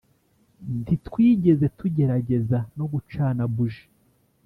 Ntitwigeze 0.81 1.65
tugerageza 1.77 2.57
no 2.77 2.85
gucana 2.93 3.43
buji 3.53 3.83